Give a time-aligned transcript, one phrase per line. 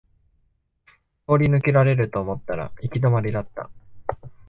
[1.29, 3.69] 通り抜けられると思ったら行き止まりだった